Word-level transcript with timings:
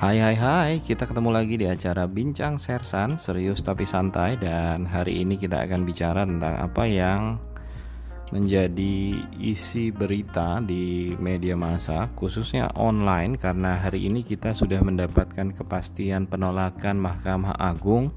Hai 0.00 0.16
hai 0.16 0.32
hai, 0.32 0.72
kita 0.80 1.04
ketemu 1.04 1.28
lagi 1.28 1.60
di 1.60 1.68
acara 1.68 2.08
Bincang 2.08 2.56
Sersan, 2.56 3.20
serius 3.20 3.60
tapi 3.60 3.84
santai. 3.84 4.40
Dan 4.40 4.88
hari 4.88 5.20
ini 5.20 5.36
kita 5.36 5.60
akan 5.60 5.84
bicara 5.84 6.24
tentang 6.24 6.56
apa 6.56 6.88
yang 6.88 7.36
menjadi 8.32 9.20
isi 9.36 9.92
berita 9.92 10.64
di 10.64 11.12
media 11.20 11.52
massa 11.52 12.08
Khususnya 12.16 12.72
online 12.80 13.36
karena 13.36 13.76
hari 13.76 14.08
ini 14.08 14.24
kita 14.24 14.56
sudah 14.56 14.80
mendapatkan 14.80 15.52
kepastian 15.52 16.24
penolakan 16.24 16.96
Mahkamah 16.96 17.60
Agung 17.60 18.16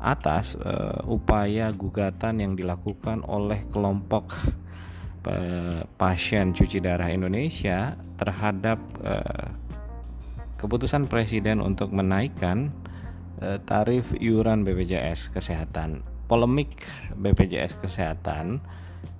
Atas 0.00 0.56
uh, 0.56 1.04
upaya 1.04 1.68
gugatan 1.76 2.40
yang 2.40 2.56
dilakukan 2.56 3.20
oleh 3.28 3.68
kelompok 3.68 4.32
uh, 5.28 5.84
pasien 6.00 6.56
cuci 6.56 6.80
darah 6.80 7.12
Indonesia 7.12 8.00
terhadap 8.16 8.80
uh, 9.04 9.67
keputusan 10.58 11.06
presiden 11.06 11.62
untuk 11.62 11.94
menaikkan 11.94 12.74
uh, 13.40 13.62
tarif 13.62 14.12
iuran 14.18 14.66
BPJS 14.66 15.30
Kesehatan. 15.32 16.02
Polemik 16.28 16.84
BPJS 17.16 17.80
Kesehatan 17.80 18.60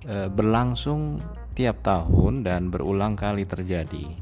uh, 0.05 0.27
berlangsung 0.29 1.23
tiap 1.55 1.81
tahun 1.81 2.45
dan 2.45 2.69
berulang 2.69 3.15
kali 3.15 3.47
terjadi. 3.47 4.13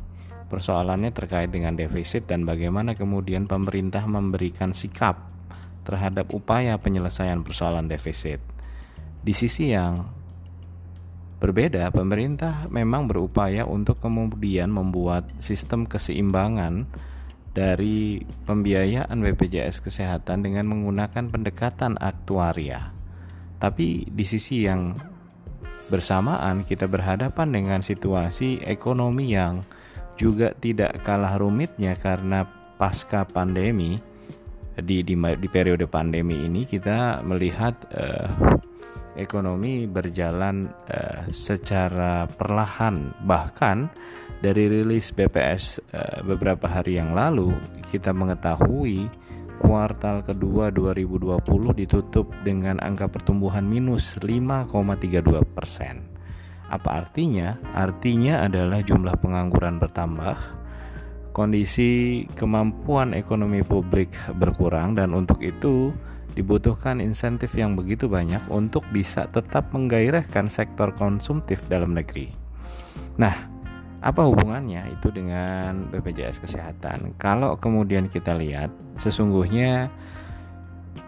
Persoalannya 0.48 1.12
terkait 1.12 1.52
dengan 1.52 1.76
defisit 1.76 2.24
dan 2.30 2.48
bagaimana 2.48 2.96
kemudian 2.96 3.52
pemerintah 3.52 4.08
memberikan 4.08 4.72
sikap 4.72 5.28
terhadap 5.84 6.32
upaya 6.32 6.80
penyelesaian 6.80 7.44
persoalan 7.44 7.92
defisit. 7.92 8.40
Di 9.20 9.36
sisi 9.36 9.76
yang 9.76 10.17
berbeda, 11.38 11.94
pemerintah 11.94 12.66
memang 12.70 13.06
berupaya 13.06 13.64
untuk 13.66 14.02
kemudian 14.02 14.74
membuat 14.74 15.30
sistem 15.38 15.86
keseimbangan 15.86 16.90
dari 17.54 18.22
pembiayaan 18.46 19.18
BPJS 19.18 19.82
Kesehatan 19.82 20.46
dengan 20.46 20.70
menggunakan 20.70 21.30
pendekatan 21.30 21.98
aktuaria. 21.98 22.94
Tapi 23.58 24.06
di 24.06 24.26
sisi 24.26 24.70
yang 24.70 24.94
bersamaan 25.90 26.62
kita 26.68 26.86
berhadapan 26.86 27.50
dengan 27.50 27.80
situasi 27.82 28.62
ekonomi 28.62 29.34
yang 29.34 29.66
juga 30.20 30.54
tidak 30.54 31.02
kalah 31.02 31.38
rumitnya 31.40 31.98
karena 31.98 32.46
pasca 32.78 33.26
pandemi 33.26 33.98
di 34.78 35.02
di, 35.02 35.18
di 35.18 35.48
periode 35.50 35.90
pandemi 35.90 36.46
ini 36.46 36.70
kita 36.70 37.26
melihat 37.26 37.74
uh, 37.90 38.30
ekonomi 39.18 39.90
berjalan 39.90 40.70
uh, 40.88 41.26
secara 41.34 42.30
perlahan 42.30 43.12
bahkan 43.26 43.90
dari 44.40 44.70
rilis 44.70 45.10
BPS 45.10 45.82
uh, 45.92 45.98
eh, 45.98 46.20
beberapa 46.22 46.70
hari 46.70 47.02
yang 47.02 47.18
lalu 47.18 47.50
kita 47.90 48.14
mengetahui 48.14 49.10
kuartal 49.58 50.22
kedua 50.22 50.70
2020 50.70 51.42
ditutup 51.74 52.30
dengan 52.46 52.78
angka 52.78 53.10
pertumbuhan 53.10 53.66
minus 53.66 54.22
5,32 54.22 55.42
persen. 55.58 56.06
Apa 56.70 57.02
artinya? 57.02 57.58
Artinya 57.74 58.46
adalah 58.46 58.84
jumlah 58.86 59.18
pengangguran 59.18 59.82
bertambah, 59.82 60.36
kondisi 61.32 62.26
kemampuan 62.34 63.14
ekonomi 63.14 63.62
publik 63.62 64.14
berkurang 64.38 64.94
dan 64.94 65.14
untuk 65.14 65.42
itu 65.42 65.96
dibutuhkan 66.38 67.02
insentif 67.02 67.58
yang 67.58 67.74
begitu 67.74 68.06
banyak 68.06 68.46
untuk 68.54 68.86
bisa 68.94 69.26
tetap 69.34 69.74
menggairahkan 69.74 70.54
sektor 70.54 70.94
konsumtif 70.94 71.66
dalam 71.66 71.98
negeri. 71.98 72.30
Nah, 73.18 73.34
apa 74.06 74.22
hubungannya 74.30 74.86
itu 74.94 75.10
dengan 75.10 75.90
BPJS 75.90 76.38
Kesehatan? 76.46 77.18
Kalau 77.18 77.58
kemudian 77.58 78.06
kita 78.06 78.38
lihat, 78.38 78.70
sesungguhnya 79.02 79.90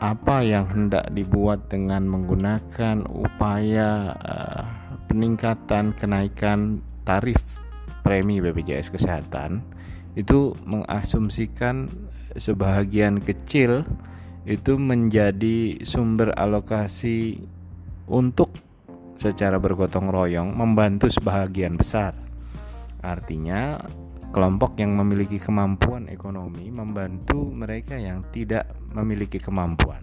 apa 0.01 0.41
yang 0.41 0.65
hendak 0.65 1.05
dibuat 1.13 1.69
dengan 1.69 2.09
menggunakan 2.09 3.05
upaya 3.05 4.17
uh, 4.17 4.63
peningkatan 5.05 5.93
kenaikan 5.93 6.81
tarif 7.05 7.37
premi 8.01 8.41
BPJS 8.41 8.89
Kesehatan 8.89 9.61
itu 10.17 10.57
mengasumsikan 10.65 11.91
sebahagian 12.33 13.21
kecil 13.21 13.85
itu 14.47 14.79
menjadi 14.79 15.83
sumber 15.83 16.31
alokasi 16.35 17.39
untuk 18.07 18.55
secara 19.19 19.59
bergotong 19.59 20.07
royong 20.07 20.55
membantu 20.55 21.11
sebahagian 21.11 21.75
besar. 21.75 22.15
Artinya, 23.03 23.79
kelompok 24.31 24.79
yang 24.79 24.95
memiliki 24.95 25.41
kemampuan 25.41 26.07
ekonomi 26.07 26.71
membantu 26.71 27.51
mereka 27.51 27.99
yang 27.99 28.23
tidak 28.31 28.71
memiliki 28.95 29.41
kemampuan. 29.41 29.99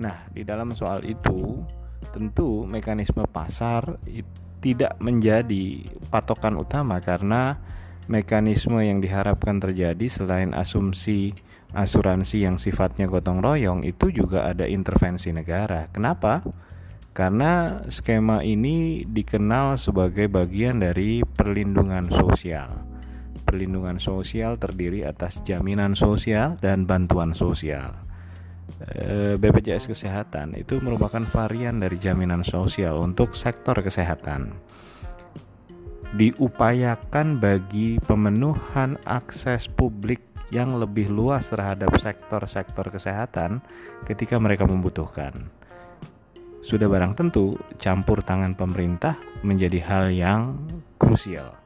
Nah, 0.00 0.24
di 0.32 0.40
dalam 0.48 0.72
soal 0.72 1.04
itu, 1.04 1.60
tentu 2.16 2.64
mekanisme 2.64 3.28
pasar 3.28 4.00
tidak 4.60 4.96
menjadi 5.00 5.84
patokan 6.08 6.56
utama 6.56 7.00
karena 7.04 7.60
mekanisme 8.08 8.80
yang 8.80 9.04
diharapkan 9.04 9.60
terjadi 9.60 10.08
selain 10.08 10.56
asumsi 10.56 11.36
asuransi 11.74 12.46
yang 12.46 12.58
sifatnya 12.58 13.06
gotong 13.06 13.38
royong 13.38 13.80
itu 13.86 14.10
juga 14.10 14.50
ada 14.50 14.66
intervensi 14.66 15.30
negara. 15.30 15.86
Kenapa? 15.90 16.42
Karena 17.10 17.82
skema 17.90 18.46
ini 18.46 19.02
dikenal 19.02 19.74
sebagai 19.74 20.30
bagian 20.30 20.78
dari 20.78 21.26
perlindungan 21.26 22.06
sosial. 22.10 22.86
Perlindungan 23.42 23.98
sosial 23.98 24.62
terdiri 24.62 25.02
atas 25.02 25.42
jaminan 25.42 25.98
sosial 25.98 26.54
dan 26.62 26.86
bantuan 26.86 27.34
sosial. 27.34 27.98
Eh, 28.80 29.34
BPJS 29.36 29.90
Kesehatan 29.90 30.54
itu 30.54 30.78
merupakan 30.78 31.20
varian 31.26 31.82
dari 31.82 31.98
jaminan 31.98 32.46
sosial 32.46 33.02
untuk 33.02 33.34
sektor 33.34 33.74
kesehatan. 33.74 34.54
Diupayakan 36.14 37.42
bagi 37.42 37.98
pemenuhan 38.06 38.98
akses 39.06 39.66
publik 39.66 40.29
yang 40.50 40.76
lebih 40.78 41.10
luas 41.10 41.50
terhadap 41.50 41.94
sektor-sektor 41.98 42.90
kesehatan 42.90 43.62
ketika 44.06 44.36
mereka 44.36 44.66
membutuhkan. 44.66 45.50
Sudah 46.60 46.92
barang 46.92 47.16
tentu, 47.16 47.56
campur 47.80 48.20
tangan 48.20 48.52
pemerintah 48.52 49.16
menjadi 49.40 49.80
hal 49.80 50.04
yang 50.12 50.60
krusial. 51.00 51.56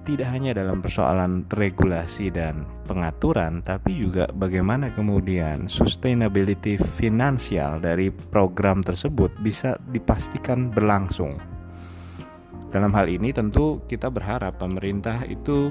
Tidak 0.00 0.26
hanya 0.26 0.50
dalam 0.56 0.82
persoalan 0.82 1.46
regulasi 1.46 2.34
dan 2.34 2.66
pengaturan, 2.90 3.62
tapi 3.62 3.94
juga 3.94 4.26
bagaimana 4.34 4.90
kemudian 4.90 5.70
sustainability 5.70 6.74
finansial 6.74 7.78
dari 7.78 8.10
program 8.10 8.82
tersebut 8.82 9.30
bisa 9.38 9.78
dipastikan 9.94 10.74
berlangsung. 10.74 11.38
Dalam 12.74 12.90
hal 12.90 13.06
ini, 13.06 13.30
tentu 13.30 13.78
kita 13.86 14.10
berharap 14.10 14.58
pemerintah 14.58 15.22
itu 15.30 15.70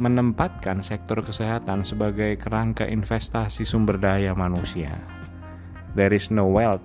menempatkan 0.00 0.80
sektor 0.80 1.20
kesehatan 1.20 1.84
sebagai 1.84 2.40
kerangka 2.40 2.88
investasi 2.88 3.68
sumber 3.68 4.00
daya 4.00 4.32
manusia. 4.32 4.96
There 5.92 6.16
is 6.16 6.32
no 6.32 6.48
wealth 6.48 6.80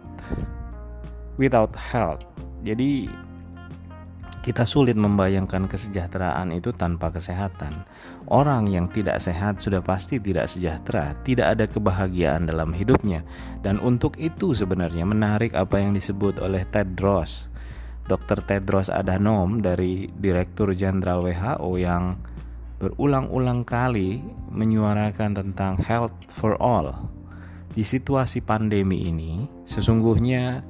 without 1.40 1.72
health. 1.80 2.28
Jadi 2.68 3.08
kita 4.44 4.62
sulit 4.62 4.94
membayangkan 4.94 5.66
kesejahteraan 5.66 6.54
itu 6.54 6.70
tanpa 6.76 7.10
kesehatan. 7.10 7.88
Orang 8.30 8.70
yang 8.70 8.86
tidak 8.86 9.18
sehat 9.24 9.58
sudah 9.58 9.82
pasti 9.82 10.22
tidak 10.22 10.46
sejahtera, 10.52 11.18
tidak 11.26 11.58
ada 11.58 11.66
kebahagiaan 11.66 12.46
dalam 12.46 12.70
hidupnya. 12.70 13.26
Dan 13.66 13.82
untuk 13.82 14.20
itu 14.22 14.54
sebenarnya 14.54 15.02
menarik 15.08 15.58
apa 15.58 15.82
yang 15.82 15.98
disebut 15.98 16.38
oleh 16.44 16.62
Tedros, 16.70 17.50
Dr. 18.06 18.44
Tedros 18.46 18.94
Adhanom 18.94 19.66
dari 19.66 20.14
Direktur 20.14 20.78
Jenderal 20.78 21.26
WHO 21.26 21.72
yang 21.82 22.14
berulang-ulang 22.80 23.64
kali 23.64 24.20
menyuarakan 24.52 25.36
tentang 25.36 25.80
health 25.80 26.16
for 26.32 26.60
all. 26.60 27.12
Di 27.76 27.84
situasi 27.84 28.40
pandemi 28.40 29.12
ini, 29.12 29.44
sesungguhnya 29.68 30.64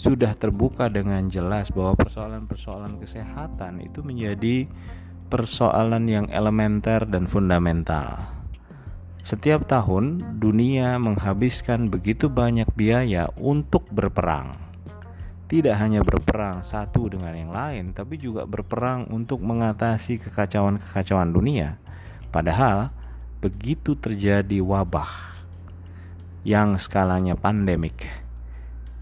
sudah 0.00 0.32
terbuka 0.34 0.88
dengan 0.88 1.28
jelas 1.28 1.68
bahwa 1.70 1.94
persoalan-persoalan 2.00 2.96
kesehatan 2.98 3.84
itu 3.84 4.00
menjadi 4.00 4.64
persoalan 5.28 6.08
yang 6.08 6.26
elementer 6.32 7.04
dan 7.04 7.28
fundamental. 7.28 8.24
Setiap 9.24 9.68
tahun, 9.68 10.20
dunia 10.40 11.00
menghabiskan 11.00 11.88
begitu 11.88 12.28
banyak 12.28 12.68
biaya 12.76 13.28
untuk 13.40 13.88
berperang 13.88 14.63
tidak 15.44 15.76
hanya 15.76 16.00
berperang 16.00 16.64
satu 16.64 17.12
dengan 17.12 17.36
yang 17.36 17.52
lain, 17.52 17.92
tapi 17.92 18.16
juga 18.16 18.48
berperang 18.48 19.12
untuk 19.12 19.44
mengatasi 19.44 20.16
kekacauan-kekacauan 20.16 21.30
dunia. 21.30 21.76
Padahal, 22.32 22.90
begitu 23.44 23.92
terjadi 23.94 24.64
wabah 24.64 25.36
yang 26.48 26.80
skalanya 26.80 27.36
pandemik, 27.36 28.08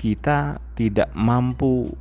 kita 0.03 0.59
tidak 0.75 1.15
mampu 1.15 1.95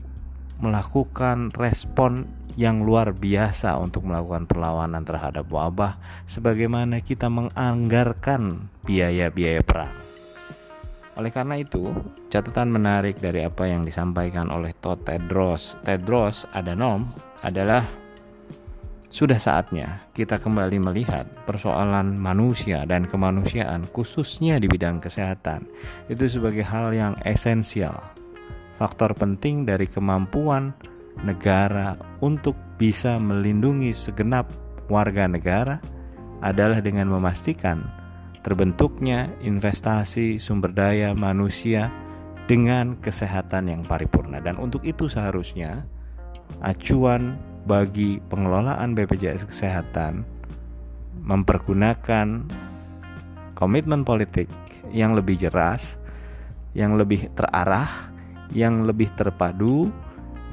melakukan 0.61 1.53
respon 1.53 2.29
yang 2.59 2.83
luar 2.83 3.15
biasa 3.15 3.79
untuk 3.79 4.03
melakukan 4.05 4.45
perlawanan 4.45 5.07
terhadap 5.07 5.47
wabah 5.47 5.97
sebagaimana 6.27 6.99
kita 6.99 7.31
menganggarkan 7.31 8.67
biaya-biaya 8.83 9.63
perang. 9.63 10.11
Oleh 11.21 11.29
karena 11.29 11.53
itu, 11.62 11.94
catatan 12.33 12.73
menarik 12.73 13.21
dari 13.21 13.45
apa 13.45 13.69
yang 13.69 13.85
disampaikan 13.85 14.50
oleh 14.50 14.73
Tedros 14.73 15.77
Tedros 15.85 16.50
Adhanom 16.50 17.13
adalah 17.45 17.85
sudah 19.06 19.38
saatnya 19.38 20.01
kita 20.18 20.41
kembali 20.41 20.81
melihat 20.81 21.29
persoalan 21.45 22.18
manusia 22.18 22.89
dan 22.89 23.06
kemanusiaan 23.06 23.85
khususnya 23.94 24.57
di 24.57 24.65
bidang 24.65 24.97
kesehatan 24.97 25.69
itu 26.09 26.25
sebagai 26.25 26.65
hal 26.65 26.89
yang 26.89 27.13
esensial. 27.21 28.01
Faktor 28.81 29.13
penting 29.13 29.62
dari 29.62 29.85
kemampuan 29.85 30.74
negara 31.21 32.01
untuk 32.25 32.57
bisa 32.81 33.21
melindungi 33.21 33.94
segenap 33.94 34.50
warga 34.89 35.29
negara 35.29 35.77
adalah 36.41 36.81
dengan 36.81 37.13
memastikan 37.13 38.00
terbentuknya 38.41 39.29
investasi 39.45 40.41
sumber 40.41 40.73
daya 40.73 41.13
manusia 41.13 41.93
dengan 42.49 42.97
kesehatan 42.99 43.69
yang 43.69 43.81
paripurna 43.85 44.41
dan 44.41 44.57
untuk 44.57 44.81
itu 44.81 45.05
seharusnya 45.05 45.85
acuan 46.59 47.38
bagi 47.69 48.17
pengelolaan 48.27 48.97
BPJS 48.97 49.45
Kesehatan 49.45 50.25
mempergunakan 51.21 52.43
komitmen 53.53 54.01
politik 54.01 54.49
yang 54.89 55.13
lebih 55.13 55.38
jelas, 55.38 55.95
yang 56.73 56.97
lebih 56.97 57.29
terarah, 57.38 58.09
yang 58.51 58.89
lebih 58.89 59.07
terpadu 59.13 59.93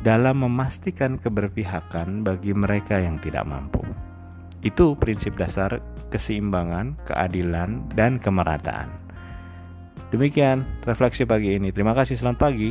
dalam 0.04 0.44
memastikan 0.44 1.18
keberpihakan 1.18 2.22
bagi 2.22 2.54
mereka 2.54 3.00
yang 3.00 3.18
tidak 3.18 3.48
mampu. 3.48 3.82
Itu 4.62 4.94
prinsip 4.94 5.34
dasar 5.40 5.80
keseimbangan, 6.08 6.96
keadilan, 7.08 7.84
dan 7.96 8.20
kemerataan. 8.20 8.88
Demikian 10.08 10.64
refleksi 10.88 11.28
pagi 11.28 11.60
ini. 11.60 11.68
Terima 11.68 11.92
kasih, 11.92 12.16
selamat 12.16 12.38
pagi. 12.40 12.70